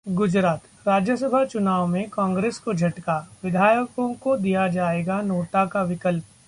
[0.07, 6.23] गुजरात: राज्यसभा चुनाव में कांग्रेस को झटका, विधायकों को दिया जाएगा नोटा का विकल्प